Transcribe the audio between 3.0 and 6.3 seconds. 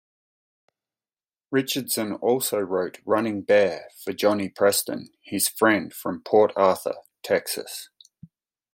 "Running Bear" for Johnny Preston, his friend from